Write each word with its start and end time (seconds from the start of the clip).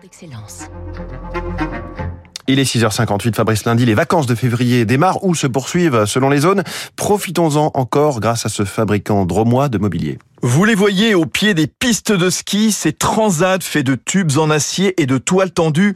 D'excellence. 0.00 0.68
Il 2.46 2.58
est 2.58 2.64
6h58, 2.64 3.34
Fabrice 3.34 3.64
Lundi. 3.66 3.84
Les 3.84 3.92
vacances 3.92 4.26
de 4.26 4.34
février 4.34 4.86
démarrent 4.86 5.22
ou 5.24 5.34
se 5.34 5.46
poursuivent 5.46 6.06
selon 6.06 6.30
les 6.30 6.40
zones. 6.40 6.62
Profitons-en 6.96 7.70
encore 7.74 8.20
grâce 8.20 8.46
à 8.46 8.48
ce 8.48 8.64
fabricant 8.64 9.26
dromois 9.26 9.68
de 9.68 9.76
mobilier. 9.76 10.18
Vous 10.40 10.64
les 10.64 10.74
voyez 10.74 11.14
au 11.14 11.26
pied 11.26 11.52
des 11.52 11.66
pistes 11.66 12.12
de 12.12 12.30
ski, 12.30 12.72
ces 12.72 12.94
transats 12.94 13.60
faits 13.60 13.84
de 13.84 13.94
tubes 13.94 14.38
en 14.38 14.48
acier 14.48 15.00
et 15.00 15.06
de 15.06 15.18
toiles 15.18 15.52
tendues. 15.52 15.94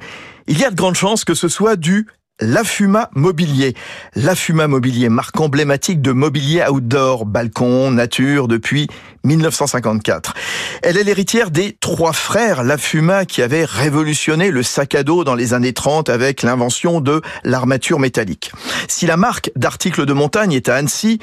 Il 0.49 0.59
y 0.59 0.65
a 0.65 0.71
de 0.71 0.77
grandes 0.77 0.95
chances 0.95 1.25
que 1.25 1.35
ce 1.35 1.49
soit 1.49 1.77
du 1.77 2.07
L'Afuma 2.41 3.11
Mobilier. 3.15 3.75
L'Afuma 4.15 4.69
Mobilier, 4.69 5.09
marque 5.09 5.41
emblématique 5.41 6.01
de 6.01 6.13
mobilier 6.13 6.65
outdoor, 6.69 7.27
balcon, 7.27 7.91
nature, 7.91 8.47
depuis 8.47 8.87
1954. 9.25 10.35
Elle 10.83 10.97
est 10.97 11.03
l'héritière 11.03 11.51
des 11.51 11.73
trois 11.73 12.13
frères 12.13 12.63
Lafuma 12.63 13.25
qui 13.25 13.43
avaient 13.43 13.65
révolutionné 13.65 14.53
le 14.53 14.63
sac 14.63 14.95
à 14.95 15.03
dos 15.03 15.25
dans 15.25 15.35
les 15.35 15.53
années 15.53 15.73
30 15.73 16.09
avec 16.09 16.43
l'invention 16.43 17.01
de 17.01 17.23
l'armature 17.43 17.99
métallique. 17.99 18.53
Si 18.87 19.07
la 19.07 19.17
marque 19.17 19.51
d'articles 19.57 20.07
de 20.07 20.13
montagne 20.13 20.53
est 20.53 20.69
à 20.69 20.77
Annecy, 20.77 21.19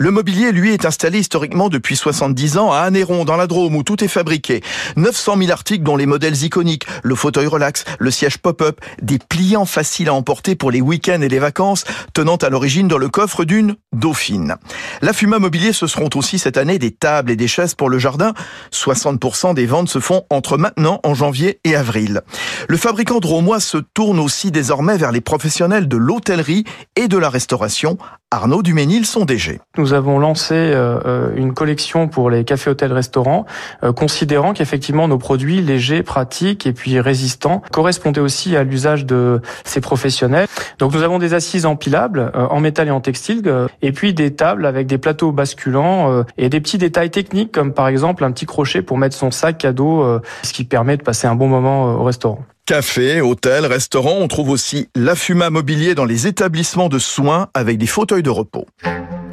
le 0.00 0.10
mobilier, 0.10 0.50
lui, 0.50 0.72
est 0.72 0.86
installé 0.86 1.18
historiquement 1.18 1.68
depuis 1.68 1.94
70 1.94 2.56
ans 2.56 2.72
à 2.72 2.78
Anéron, 2.78 3.26
dans 3.26 3.36
la 3.36 3.46
Drôme, 3.46 3.76
où 3.76 3.82
tout 3.82 4.02
est 4.02 4.08
fabriqué. 4.08 4.62
900 4.96 5.36
000 5.36 5.50
articles 5.50 5.84
dont 5.84 5.96
les 5.98 6.06
modèles 6.06 6.42
iconiques, 6.42 6.86
le 7.02 7.14
fauteuil 7.14 7.46
relax, 7.46 7.84
le 7.98 8.10
siège 8.10 8.38
pop-up, 8.38 8.80
des 9.02 9.18
pliants 9.18 9.66
faciles 9.66 10.08
à 10.08 10.14
emporter 10.14 10.54
pour 10.54 10.70
les 10.70 10.80
week-ends 10.80 11.20
et 11.20 11.28
les 11.28 11.38
vacances, 11.38 11.84
tenant 12.14 12.36
à 12.36 12.48
l'origine 12.48 12.88
dans 12.88 12.96
le 12.96 13.10
coffre 13.10 13.44
d'une 13.44 13.76
Dauphine. 13.92 14.56
La 15.02 15.12
Fuma 15.12 15.38
Mobilier, 15.38 15.74
ce 15.74 15.86
seront 15.86 16.08
aussi 16.14 16.38
cette 16.38 16.56
année 16.56 16.78
des 16.78 16.92
tables 16.92 17.30
et 17.30 17.36
des 17.36 17.48
chaises 17.48 17.74
pour 17.74 17.90
le 17.90 17.98
jardin. 17.98 18.32
60% 18.72 19.52
des 19.52 19.66
ventes 19.66 19.90
se 19.90 19.98
font 19.98 20.24
entre 20.30 20.56
maintenant, 20.56 21.00
en 21.04 21.12
janvier 21.12 21.60
et 21.64 21.76
avril. 21.76 22.22
Le 22.68 22.78
fabricant 22.78 23.20
drômois 23.20 23.60
se 23.60 23.76
tourne 23.76 24.18
aussi 24.18 24.50
désormais 24.50 24.96
vers 24.96 25.12
les 25.12 25.20
professionnels 25.20 25.88
de 25.88 25.98
l'hôtellerie 25.98 26.64
et 26.96 27.06
de 27.06 27.18
la 27.18 27.28
restauration. 27.28 27.98
Arnaud 28.30 28.62
Duménil, 28.62 29.04
son 29.04 29.24
DG 29.24 29.60
avons 29.92 30.18
lancé 30.18 30.54
euh, 30.54 30.98
euh, 31.04 31.30
une 31.36 31.54
collection 31.54 32.08
pour 32.08 32.30
les 32.30 32.44
cafés, 32.44 32.70
hôtels, 32.70 32.92
restaurants, 32.92 33.46
euh, 33.82 33.92
considérant 33.92 34.52
qu'effectivement 34.52 35.08
nos 35.08 35.18
produits 35.18 35.60
légers, 35.60 36.02
pratiques 36.02 36.66
et 36.66 36.72
puis 36.72 37.00
résistants 37.00 37.62
correspondaient 37.72 38.20
aussi 38.20 38.56
à 38.56 38.64
l'usage 38.64 39.06
de 39.06 39.40
ces 39.64 39.80
professionnels. 39.80 40.46
Donc 40.78 40.94
nous 40.94 41.02
avons 41.02 41.18
des 41.18 41.34
assises 41.34 41.66
empilables 41.66 42.32
en 42.34 42.60
métal 42.60 42.88
et 42.88 42.90
en 42.90 43.00
textile, 43.00 43.42
et 43.82 43.92
puis 43.92 44.14
des 44.14 44.34
tables 44.34 44.66
avec 44.66 44.86
des 44.86 44.98
plateaux 44.98 45.32
basculants 45.32 46.24
et 46.38 46.48
des 46.48 46.60
petits 46.60 46.78
détails 46.78 47.10
techniques 47.10 47.52
comme 47.52 47.72
par 47.72 47.88
exemple 47.88 48.24
un 48.24 48.32
petit 48.32 48.46
crochet 48.46 48.82
pour 48.82 48.98
mettre 48.98 49.16
son 49.16 49.30
sac 49.30 49.64
à 49.64 49.72
dos, 49.72 50.20
ce 50.42 50.52
qui 50.52 50.64
permet 50.64 50.96
de 50.96 51.02
passer 51.02 51.26
un 51.26 51.34
bon 51.34 51.48
moment 51.48 51.94
au 51.94 52.04
restaurant. 52.04 52.44
Café, 52.70 53.20
hôtel, 53.20 53.66
restaurant, 53.66 54.18
on 54.20 54.28
trouve 54.28 54.50
aussi 54.50 54.88
la 54.94 55.16
Fuma 55.16 55.50
Mobilier 55.50 55.96
dans 55.96 56.04
les 56.04 56.28
établissements 56.28 56.88
de 56.88 57.00
soins 57.00 57.48
avec 57.52 57.78
des 57.78 57.88
fauteuils 57.88 58.22
de 58.22 58.30
repos. 58.30 58.64